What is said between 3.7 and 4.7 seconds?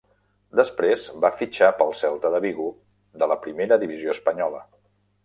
Divisió espanyola.